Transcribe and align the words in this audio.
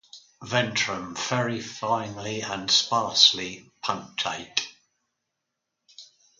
Ventrum 0.41 1.15
very 1.15 1.61
finely 1.61 2.41
and 2.41 2.71
sparsely 2.71 3.69
punctate. 3.83 4.65